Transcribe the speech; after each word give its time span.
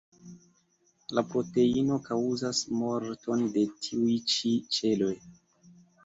La 1.17 1.23
proteino 1.33 1.97
kaŭzas 2.07 2.61
morton 2.77 3.43
de 3.57 3.65
tiuj 3.83 4.15
ĉi 4.31 4.55
ĉeloj. 4.79 5.11